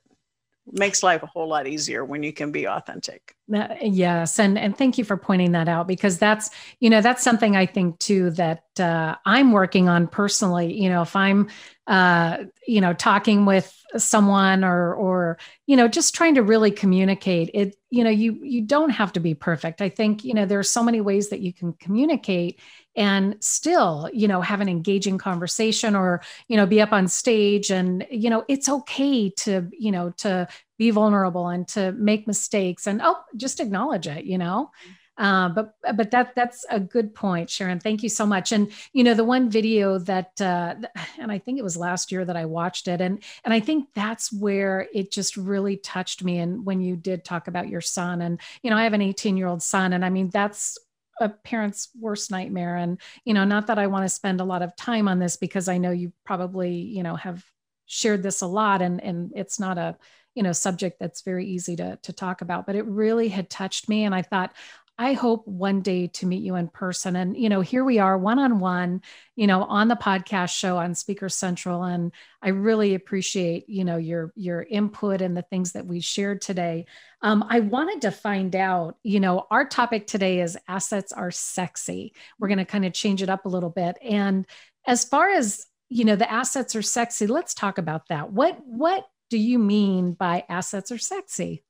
[0.71, 3.35] makes life a whole lot easier when you can be authentic.
[3.49, 6.49] That- yes and and thank you for pointing that out because that's
[6.79, 11.01] you know that's something i think too that uh, i'm working on personally you know
[11.01, 11.49] if i'm
[11.87, 17.49] uh, you know talking with someone or or you know just trying to really communicate
[17.53, 20.59] it you know you you don't have to be perfect i think you know there
[20.59, 22.59] are so many ways that you can communicate
[22.95, 27.71] and still you know have an engaging conversation or you know be up on stage
[27.71, 32.87] and you know it's okay to you know to be vulnerable and to make mistakes
[32.87, 34.71] and oh just acknowledge it you know?
[35.15, 37.79] Uh, but but that that's a good point sharon.
[37.79, 38.51] Thank you so much.
[38.51, 40.73] And you know the one video that uh,
[41.19, 43.89] and i think it was last year that i watched it and and i think
[43.93, 48.21] that's where it just really touched me and when you did talk about your son
[48.21, 50.79] and you know i have an 18 year old son and i mean that's
[51.19, 52.75] a parent's worst nightmare.
[52.75, 55.37] And you know not that i want to spend a lot of time on this
[55.37, 57.43] because i know you probably you know have
[57.85, 59.97] shared this a lot and and it's not a
[60.35, 63.89] you know subject that's very easy to to talk about but it really had touched
[63.89, 64.03] me.
[64.05, 64.53] And i thought
[64.97, 67.15] I hope one day to meet you in person.
[67.15, 69.01] And, you know, here we are one on one,
[69.35, 71.83] you know, on the podcast show on Speaker Central.
[71.83, 72.11] And
[72.43, 76.85] I really appreciate, you know, your your input and the things that we shared today.
[77.23, 82.13] Um, I wanted to find out, you know, our topic today is assets are sexy.
[82.37, 83.97] We're going to kind of change it up a little bit.
[84.01, 84.45] And
[84.85, 88.31] as far as, you know, the assets are sexy, let's talk about that.
[88.31, 91.63] What what do you mean by assets are sexy?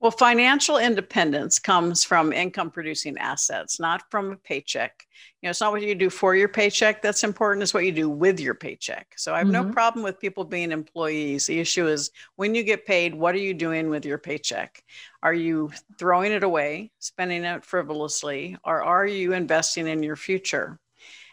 [0.00, 5.04] Well, financial independence comes from income producing assets, not from a paycheck.
[5.42, 7.90] You know, it's not what you do for your paycheck that's important, it's what you
[7.90, 9.12] do with your paycheck.
[9.16, 9.72] So I have no Mhm.
[9.72, 11.46] problem with people being employees.
[11.46, 14.84] The issue is when you get paid, what are you doing with your paycheck?
[15.20, 20.78] Are you throwing it away, spending it frivolously, or are you investing in your future?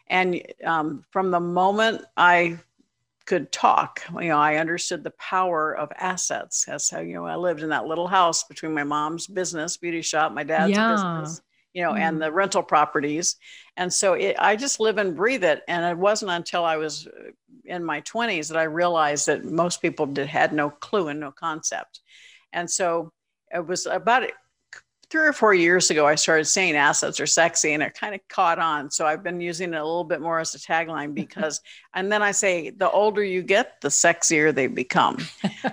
[0.07, 2.59] And um, from the moment I
[3.25, 4.01] could talk.
[4.13, 6.65] You know, I understood the power of assets.
[6.65, 10.01] That's how, you know, I lived in that little house between my mom's business, beauty
[10.01, 10.87] shop, my dad's Yeah.
[10.87, 11.41] business,
[11.73, 11.99] you know, Mm.
[11.99, 13.35] and the rental properties.
[13.77, 15.63] And so it, I just live and breathe it.
[15.67, 17.31] And it wasn't until I was uh,
[17.65, 21.31] in my 20s that I realized that most people did, had no clue and no
[21.31, 22.01] concept.
[22.53, 23.11] And so
[23.53, 24.23] it was about
[25.15, 28.19] three or four years ago, I started saying assets are sexy and it kind of
[28.27, 28.91] caught on.
[28.91, 31.61] So I've been using it a little bit more as a tagline because,
[31.93, 35.17] and then I say, the older you get, the sexier they become.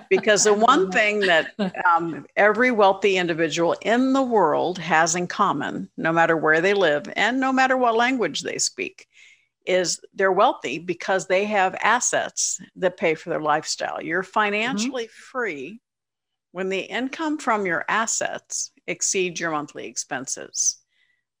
[0.09, 1.53] Because the one thing that
[1.95, 7.11] um, every wealthy individual in the world has in common, no matter where they live
[7.15, 9.07] and no matter what language they speak,
[9.65, 14.01] is they're wealthy because they have assets that pay for their lifestyle.
[14.01, 14.31] You're mm-hmm.
[14.31, 15.31] financially mm-hmm.
[15.31, 15.81] free
[16.51, 20.77] when the income from your assets exceeds your monthly expenses.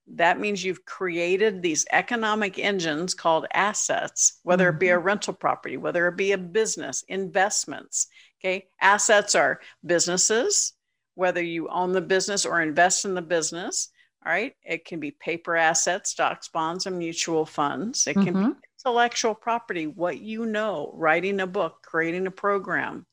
[0.07, 5.05] That means you've created these economic engines called assets, whether it be a mm-hmm.
[5.05, 8.07] rental property, whether it be a business, investments.
[8.43, 8.67] Okay.
[8.81, 10.73] Assets are businesses,
[11.15, 13.89] whether you own the business or invest in the business.
[14.25, 14.53] All right.
[14.63, 18.05] It can be paper assets, stocks, bonds, and mutual funds.
[18.07, 18.49] It can mm-hmm.
[18.49, 23.05] be intellectual property, what you know, writing a book, creating a program,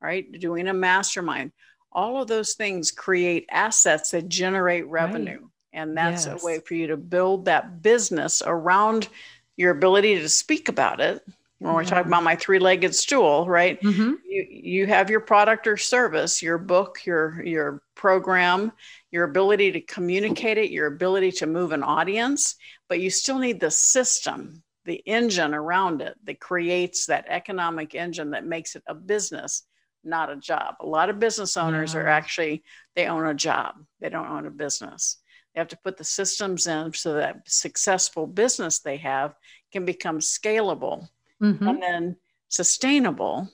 [0.00, 1.52] all right, Doing a mastermind.
[1.92, 5.40] All of those things create assets that generate revenue.
[5.40, 5.50] Right.
[5.72, 6.42] And that's yes.
[6.42, 9.08] a way for you to build that business around
[9.56, 11.22] your ability to speak about it.
[11.60, 13.82] When we're talking about my three-legged stool, right?
[13.82, 14.12] Mm-hmm.
[14.28, 18.70] You you have your product or service, your book, your your program,
[19.10, 22.54] your ability to communicate it, your ability to move an audience,
[22.88, 28.30] but you still need the system, the engine around it that creates that economic engine
[28.30, 29.64] that makes it a business
[30.08, 30.76] not a job.
[30.80, 32.00] A lot of business owners yeah.
[32.00, 32.64] are actually,
[32.96, 35.18] they own a job, they don't own a business.
[35.54, 39.34] They have to put the systems in so that successful business they have
[39.72, 41.08] can become scalable
[41.42, 41.66] mm-hmm.
[41.66, 42.16] and then
[42.48, 43.48] sustainable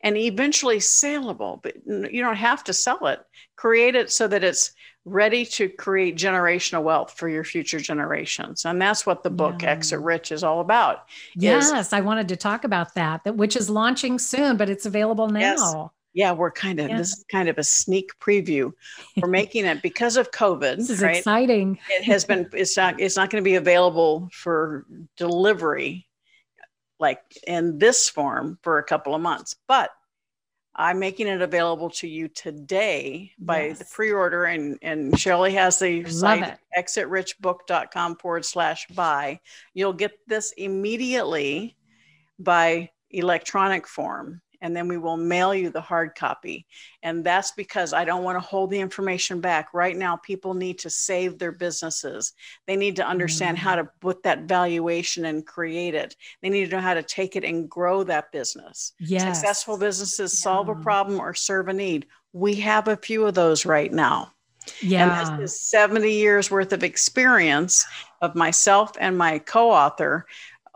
[0.00, 1.60] and eventually saleable.
[1.62, 3.20] But you don't have to sell it.
[3.56, 4.72] Create it so that it's
[5.08, 9.70] ready to create generational wealth for your future generations and that's what the book yeah.
[9.70, 13.56] exit rich is all about yes is, i wanted to talk about that, that which
[13.56, 15.74] is launching soon but it's available now yes.
[16.12, 18.70] yeah we're kind of this is kind of a sneak preview
[19.16, 21.16] we're making it because of covid this is right?
[21.16, 24.84] exciting it has been it's not it's not going to be available for
[25.16, 26.06] delivery
[26.98, 29.90] like in this form for a couple of months but
[30.80, 33.80] I'm making it available to you today by yes.
[33.80, 36.58] the pre-order and, and Shirley has the Love site it.
[36.78, 39.40] exitrichbook.com forward slash buy.
[39.74, 41.76] You'll get this immediately
[42.38, 46.66] by electronic form and then we will mail you the hard copy.
[47.02, 49.72] And that's because I don't want to hold the information back.
[49.72, 52.32] Right now, people need to save their businesses.
[52.66, 53.66] They need to understand mm-hmm.
[53.66, 56.16] how to put that valuation and create it.
[56.42, 58.92] They need to know how to take it and grow that business.
[58.98, 59.22] Yes.
[59.22, 60.42] Successful businesses yeah.
[60.42, 62.06] solve a problem or serve a need.
[62.32, 64.32] We have a few of those right now.
[64.82, 65.30] Yeah.
[65.30, 67.86] And this is 70 years worth of experience
[68.20, 70.26] of myself and my co author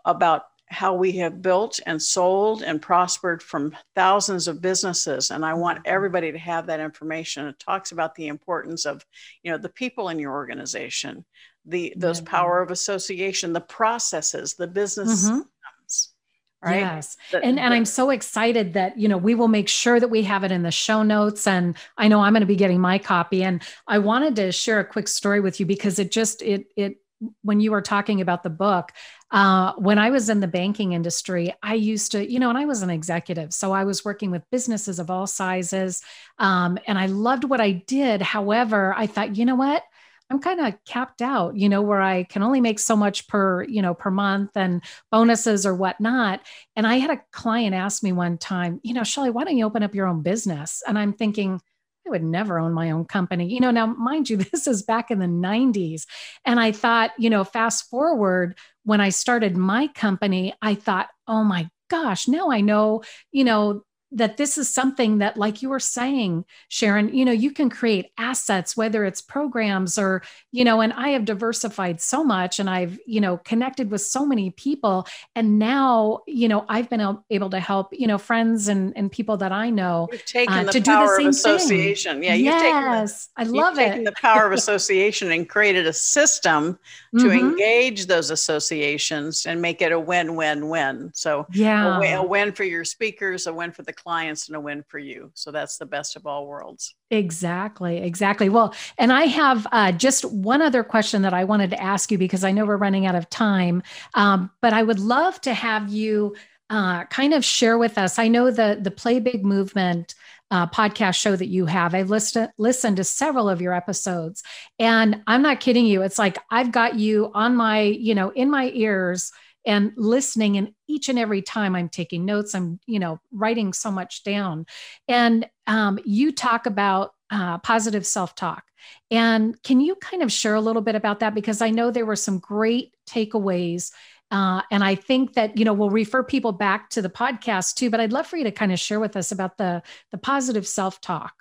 [0.05, 5.31] about how we have built and sold and prospered from thousands of businesses.
[5.31, 5.95] And i want mm-hmm.
[5.95, 7.47] everybody to have that information.
[7.47, 9.05] It talks about the importance of
[9.43, 11.25] you know the people in your organization
[11.65, 15.39] the those power of association the processes the business mm-hmm.
[15.39, 16.15] systems,
[16.63, 16.81] right?
[16.81, 17.17] Yes.
[17.31, 20.23] The, and and i'm so excited that you know we will make sure that we
[20.23, 21.47] have it in the show notes.
[21.47, 23.45] And i know i'm going to be getting my copy.
[23.45, 26.97] And i wanted to share a quick story with you because it just it it
[27.43, 28.93] when you were talking about the book,
[29.31, 32.65] uh, when I was in the banking industry, I used to, you know, and I
[32.65, 33.53] was an executive.
[33.53, 36.03] So I was working with businesses of all sizes.
[36.39, 38.23] Um, and I loved what I did.
[38.23, 39.83] However, I thought, you know what?
[40.31, 43.65] I'm kind of capped out, you know, where I can only make so much per,
[43.65, 46.41] you know, per month and bonuses or whatnot.
[46.75, 49.67] And I had a client ask me one time, you know, Shelley, why don't you
[49.67, 50.83] open up your own business?
[50.89, 51.61] And I'm thinking,
[52.07, 53.53] I would never own my own company.
[53.53, 56.07] You know, now, mind you, this is back in the 90s.
[56.45, 61.45] And I thought, you know, fast forward when I started my company, I thought, oh
[61.45, 63.83] my gosh, now I know, you know,
[64.13, 68.11] that this is something that like you were saying sharon you know you can create
[68.19, 72.99] assets whether it's programs or you know and i have diversified so much and i've
[73.07, 75.07] you know connected with so many people.
[75.35, 79.37] And now you know i've been able to help you know friends and and people
[79.39, 82.21] that i know uh, to do the same association.
[82.21, 82.25] Thing.
[82.25, 83.89] yeah you've yes the, i love it.
[83.89, 86.79] taken the power of association and created a system
[87.19, 87.49] to mm-hmm.
[87.49, 92.85] engage those associations and make it a win-win-win so yeah a, a win for your
[92.85, 95.31] speakers a win for the clients and a win for you.
[95.35, 96.95] So that's the best of all worlds.
[97.11, 98.49] Exactly, exactly.
[98.49, 102.19] Well, and I have uh, just one other question that I wanted to ask you
[102.19, 103.83] because I know we're running out of time,
[104.15, 106.35] um, but I would love to have you
[106.71, 108.19] uh, kind of share with us.
[108.19, 110.15] I know the the Play Big movement.
[110.51, 111.95] Uh, podcast show that you have.
[111.95, 114.43] I've listened listened to several of your episodes,
[114.79, 116.03] and I'm not kidding you.
[116.03, 119.33] It's like I've got you on my, you know, in my ears
[119.65, 123.91] and listening and each and every time i'm taking notes i'm you know writing so
[123.91, 124.67] much down
[125.09, 128.65] and um, you talk about uh, positive self talk.
[129.11, 131.35] And can you kind of share a little bit about that?
[131.35, 133.91] Because I know there were some great takeaways.
[134.31, 137.91] Uh, and I think that you know we'll refer people back to the podcast too.
[137.91, 140.67] But I'd love for you to kind of share with us about the the positive
[140.67, 141.33] self talk.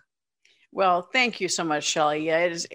[0.74, 2.26] Well, thank you so much, Shelly.
[2.26, 2.68] Yeah, it is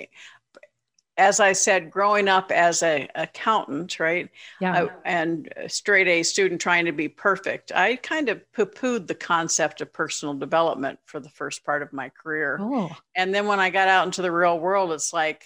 [1.19, 4.29] as I said, growing up as a accountant, right?
[4.61, 4.85] Yeah.
[4.85, 9.15] I, and a straight A student trying to be perfect, I kind of poo-pooed the
[9.15, 12.59] concept of personal development for the first part of my career.
[12.61, 12.95] Oh.
[13.15, 15.45] And then when I got out into the real world, it's like,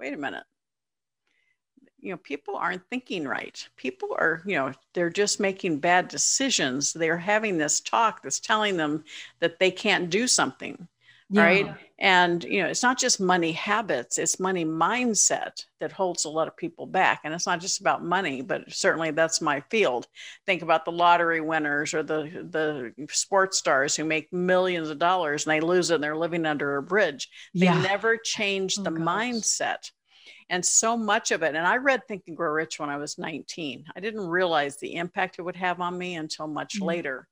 [0.00, 0.44] wait a minute.
[2.00, 3.64] You know, people aren't thinking right.
[3.76, 6.92] People are, you know, they're just making bad decisions.
[6.92, 9.04] They're having this talk that's telling them
[9.38, 10.88] that they can't do something
[11.32, 11.42] yeah.
[11.42, 16.28] right and you know it's not just money habits it's money mindset that holds a
[16.28, 20.06] lot of people back and it's not just about money but certainly that's my field
[20.44, 25.46] think about the lottery winners or the the sports stars who make millions of dollars
[25.46, 27.80] and they lose it and they're living under a bridge they yeah.
[27.80, 29.00] never change oh, the gosh.
[29.00, 29.90] mindset
[30.50, 33.16] and so much of it and i read think and grow rich when i was
[33.16, 36.86] 19 i didn't realize the impact it would have on me until much mm-hmm.
[36.86, 37.28] later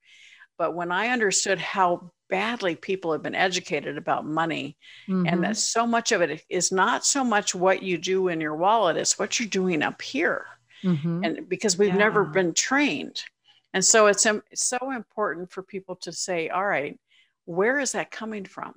[0.59, 4.77] but when i understood how badly people have been educated about money
[5.09, 5.27] mm-hmm.
[5.27, 8.55] and that so much of it is not so much what you do in your
[8.55, 10.47] wallet it's what you're doing up here
[10.83, 11.25] mm-hmm.
[11.25, 11.97] and because we've yeah.
[11.97, 13.23] never been trained
[13.73, 16.99] and so it's, it's so important for people to say all right
[17.45, 18.75] where is that coming from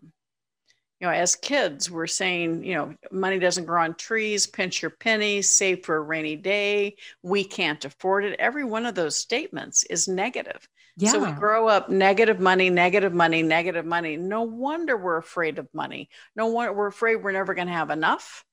[0.99, 4.89] you know as kids we're saying you know money doesn't grow on trees pinch your
[4.89, 9.83] pennies save for a rainy day we can't afford it every one of those statements
[9.83, 11.11] is negative yeah.
[11.11, 14.15] So we grow up negative money, negative money, negative money.
[14.15, 16.09] No wonder we're afraid of money.
[16.35, 18.45] No wonder we're afraid we're never going to have enough.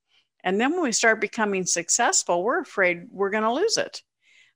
[0.43, 4.03] And then when we start becoming successful, we're afraid we're going to lose it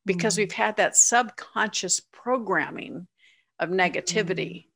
[0.07, 0.43] because mm-hmm.
[0.43, 3.07] we've had that subconscious programming
[3.59, 4.51] of negativity.
[4.51, 4.69] Mm-hmm.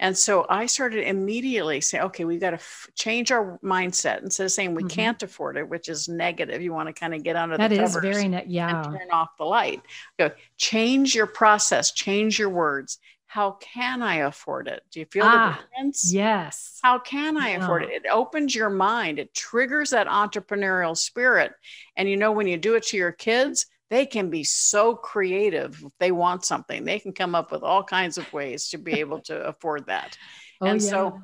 [0.00, 4.44] And so I started immediately saying, okay, we've got to f- change our mindset instead
[4.44, 4.88] of saying we mm-hmm.
[4.88, 6.62] can't afford it, which is negative.
[6.62, 8.02] You want to kind of get under that the covers.
[8.02, 8.84] Very, ne- yeah.
[8.84, 9.82] And turn off the light.
[10.18, 12.98] Go change your process, change your words.
[13.26, 14.82] How can I afford it?
[14.90, 16.10] Do you feel ah, the difference?
[16.10, 16.78] Yes.
[16.82, 17.62] How can I yeah.
[17.62, 17.90] afford it?
[17.90, 19.18] It opens your mind.
[19.18, 21.52] It triggers that entrepreneurial spirit.
[21.96, 25.82] And you know, when you do it to your kids, they can be so creative
[25.84, 29.00] if they want something they can come up with all kinds of ways to be
[29.00, 30.16] able to afford that
[30.60, 30.88] oh, and yeah.
[30.88, 31.22] so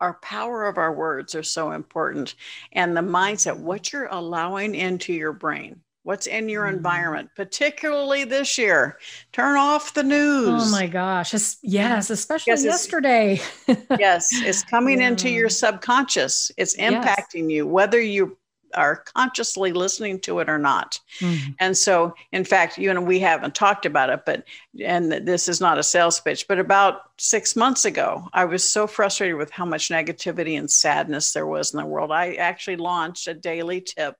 [0.00, 2.34] our power of our words are so important
[2.72, 6.72] and the mindset what you're allowing into your brain what's in your mm.
[6.72, 8.98] environment particularly this year
[9.32, 13.40] turn off the news oh my gosh yes especially yes, yesterday
[13.98, 15.08] yes it's coming yeah.
[15.08, 17.50] into your subconscious it's impacting yes.
[17.50, 18.38] you whether you
[18.74, 21.00] are consciously listening to it or not.
[21.20, 21.52] Mm-hmm.
[21.60, 24.44] And so, in fact, you and we haven't talked about it, but,
[24.82, 28.86] and this is not a sales pitch, but about six months ago, I was so
[28.86, 32.10] frustrated with how much negativity and sadness there was in the world.
[32.12, 34.16] I actually launched a daily tip.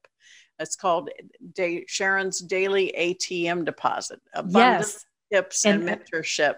[0.58, 1.10] It's called
[1.54, 4.20] Day, Sharon's Daily ATM Deposit.
[4.48, 5.04] Yes.
[5.32, 6.56] Tips and, and mentorship.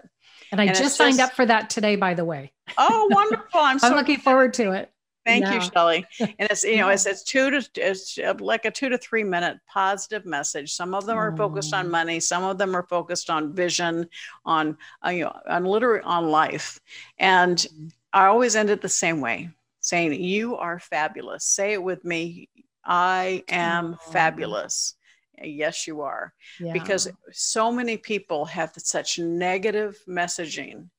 [0.51, 2.51] And I and just signed just, up for that today, by the way.
[2.77, 3.59] Oh, wonderful.
[3.59, 4.91] I'm, so I'm looking forward to it.
[5.25, 6.05] Thank you, Shelly.
[6.19, 9.59] And it's you know it's it's two to it's like a two to three minute
[9.67, 10.73] positive message.
[10.73, 12.19] Some of them are focused on money.
[12.19, 14.07] Some of them are focused on vision,
[14.45, 16.79] on uh, you know on literally on life.
[17.17, 17.65] And.
[18.13, 19.49] I always end it the same way,
[19.79, 21.45] saying you are fabulous.
[21.45, 22.49] Say it with me.
[22.83, 24.11] I am oh.
[24.11, 24.95] fabulous.
[25.41, 26.33] Yes, you are.
[26.59, 26.73] Yeah.
[26.73, 30.89] Because so many people have such negative messaging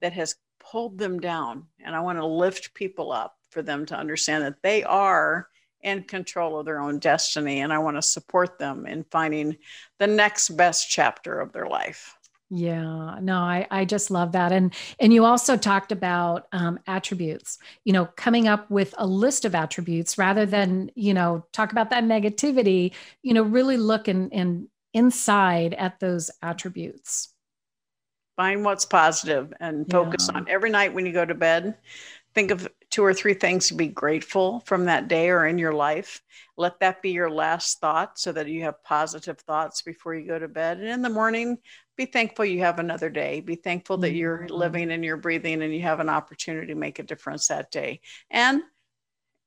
[0.00, 1.66] that has pulled them down.
[1.84, 5.48] And I want to lift people up for them to understand that they are
[5.82, 7.60] in control of their own destiny.
[7.60, 9.56] And I want to support them in finding
[9.98, 12.16] the next best chapter of their life.
[12.52, 14.50] Yeah, no, I, I just love that.
[14.50, 19.44] And and you also talked about um, attributes, you know, coming up with a list
[19.44, 22.92] of attributes rather than, you know, talk about that negativity,
[23.22, 27.32] you know, really look and and inside at those attributes.
[28.36, 30.38] Find what's positive and focus yeah.
[30.38, 31.76] on every night when you go to bed
[32.34, 35.72] think of two or three things to be grateful from that day or in your
[35.72, 36.20] life.
[36.56, 40.38] Let that be your last thought so that you have positive thoughts before you go
[40.38, 40.78] to bed.
[40.78, 41.58] And in the morning,
[41.96, 43.40] be thankful you have another day.
[43.40, 44.54] Be thankful that you're mm-hmm.
[44.54, 48.00] living and you're breathing and you have an opportunity to make a difference that day.
[48.30, 48.62] And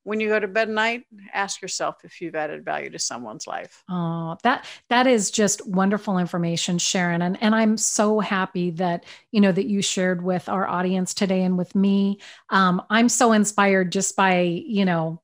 [0.04, 3.48] when you go to bed at night, ask yourself if you've added value to someone's
[3.48, 3.84] life.
[3.90, 7.22] Oh, that that is just wonderful information, Sharon.
[7.22, 11.44] And and I'm so happy that you know that you shared with our audience today
[11.44, 12.20] and with me.
[12.50, 15.22] Um, I'm so inspired just by you know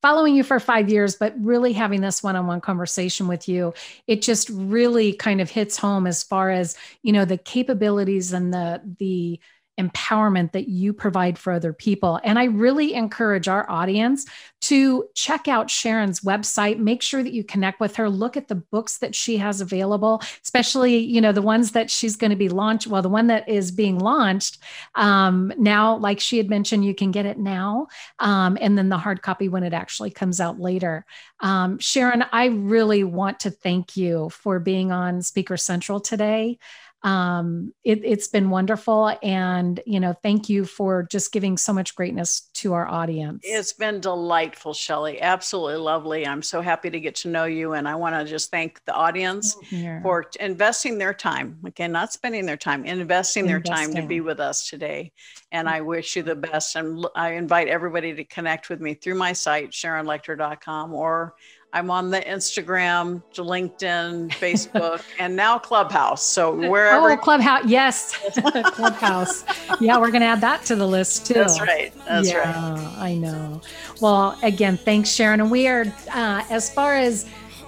[0.00, 3.74] following you for five years, but really having this one-on-one conversation with you,
[4.06, 8.52] it just really kind of hits home as far as you know the capabilities and
[8.52, 9.40] the the
[9.78, 12.20] empowerment that you provide for other people.
[12.24, 14.26] And I really encourage our audience
[14.60, 16.78] to check out Sharon's website.
[16.78, 18.10] Make sure that you connect with her.
[18.10, 22.16] Look at the books that she has available, especially, you know, the ones that she's
[22.16, 22.86] going to be launched.
[22.86, 24.58] Well, the one that is being launched
[24.96, 27.86] um, now, like she had mentioned, you can get it now.
[28.18, 31.06] Um, and then the hard copy when it actually comes out later.
[31.40, 36.58] Um, Sharon, I really want to thank you for being on Speaker Central today
[37.02, 39.16] um, it, has been wonderful.
[39.22, 43.42] And, you know, thank you for just giving so much greatness to our audience.
[43.44, 45.20] It's been delightful, Shelly.
[45.20, 46.26] Absolutely lovely.
[46.26, 47.74] I'm so happy to get to know you.
[47.74, 50.02] And I want to just thank the audience yeah.
[50.02, 51.58] for investing their time.
[51.64, 55.12] Again, not spending their time, investing, investing their time to be with us today.
[55.52, 56.74] And I wish you the best.
[56.74, 61.34] And I invite everybody to connect with me through my site, sharonlechter.com or
[61.72, 66.22] I'm on the Instagram, LinkedIn, Facebook, and now Clubhouse.
[66.22, 67.12] So wherever.
[67.12, 67.66] Oh, Clubhouse.
[67.66, 68.16] Yes.
[68.72, 69.44] Clubhouse.
[69.80, 71.34] Yeah, we're going to add that to the list too.
[71.34, 71.92] That's right.
[72.06, 72.96] That's yeah, right.
[72.98, 73.60] I know.
[74.00, 75.40] Well, again, thanks, Sharon.
[75.40, 77.26] And we are, uh, as far as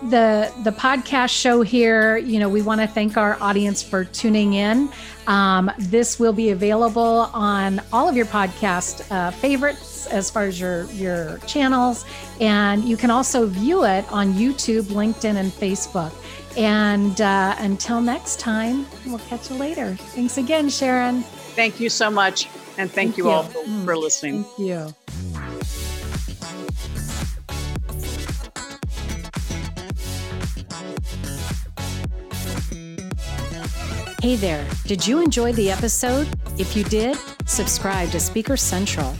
[0.08, 4.54] the the podcast show here you know we want to thank our audience for tuning
[4.54, 4.90] in.
[5.26, 10.58] Um, this will be available on all of your podcast uh, favorites as far as
[10.58, 12.04] your your channels.
[12.40, 16.12] And you can also view it on youtube linkedin and facebook.
[16.56, 19.94] And uh, until next time we'll catch you later.
[19.96, 21.22] Thanks again sharon.
[21.54, 22.46] Thank you so much
[22.78, 24.44] and thank, thank you, you, all for, for listening.
[24.44, 24.94] Thank you
[34.22, 36.28] Hey there, did you enjoy the episode?
[36.58, 37.16] If you did,
[37.46, 39.14] subscribe to Speaker Central